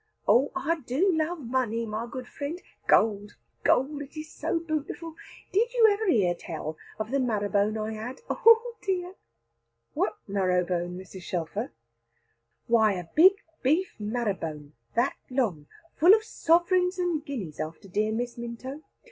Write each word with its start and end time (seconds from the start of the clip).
"Oh, 0.27 0.51
I 0.55 0.79
do 0.79 1.13
love 1.15 1.41
money, 1.41 1.85
my 1.85 2.07
good 2.09 2.25
friend; 2.27 2.59
gold, 2.87 3.35
gold, 3.63 4.01
it 4.01 4.17
is 4.17 4.31
so 4.31 4.59
bootiful. 4.59 5.13
Did 5.51 5.71
you 5.75 5.89
ever 5.93 6.07
hear 6.09 6.33
tell 6.33 6.75
of 6.97 7.11
the 7.11 7.19
marrow 7.19 7.49
bone 7.49 7.77
I 7.77 7.91
had? 7.93 8.19
Oh 8.27 8.73
dear!" 8.81 9.13
"What 9.93 10.17
marrow 10.27 10.65
bone, 10.65 10.97
Mrs. 10.97 11.21
Shelfer?" 11.21 11.71
"Why 12.65 12.93
a 12.93 13.09
big 13.13 13.43
beef 13.61 13.93
marrow 13.99 14.33
bone, 14.33 14.73
that 14.95 15.17
long, 15.29 15.67
full 15.97 16.15
of 16.15 16.23
sovereigns 16.23 16.97
and 16.97 17.23
guineas 17.23 17.59
after 17.59 17.87
dear 17.87 18.11
Miss 18.11 18.39
Minto. 18.39 18.81